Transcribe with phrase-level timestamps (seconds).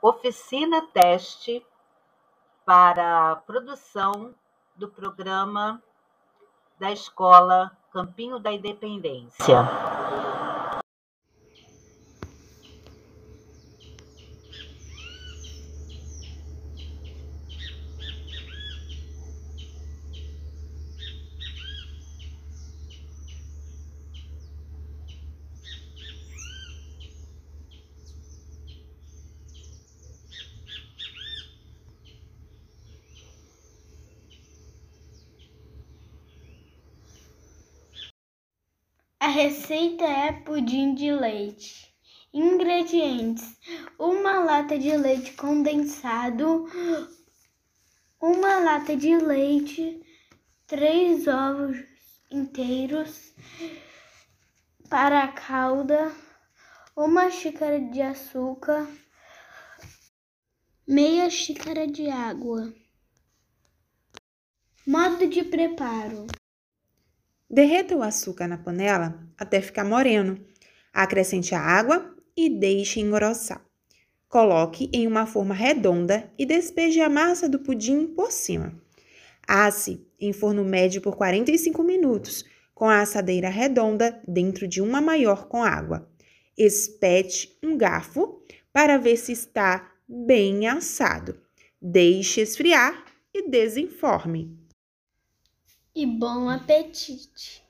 [0.00, 1.64] oficina teste
[2.64, 4.34] para a produção
[4.76, 5.82] do programa
[6.78, 9.56] da Escola Campinho da Independência.
[39.38, 41.94] Receita é pudim de leite.
[42.34, 43.56] Ingredientes:
[43.96, 46.66] uma lata de leite condensado,
[48.20, 50.02] uma lata de leite,
[50.66, 51.78] três ovos
[52.32, 53.32] inteiros
[54.90, 56.12] para a calda,
[56.96, 58.88] uma xícara de açúcar,
[60.84, 62.74] meia xícara de água.
[64.84, 66.26] Modo de preparo:
[67.50, 70.38] Derreta o açúcar na panela até ficar moreno.
[70.92, 73.64] Acrescente a água e deixe engrossar.
[74.28, 78.78] Coloque em uma forma redonda e despeje a massa do pudim por cima.
[79.46, 85.48] Asse em forno médio por 45 minutos, com a assadeira redonda dentro de uma maior
[85.48, 86.06] com água.
[86.56, 91.40] Espete um garfo para ver se está bem assado.
[91.80, 94.67] Deixe esfriar e desenforme
[95.98, 97.60] e bom apetite!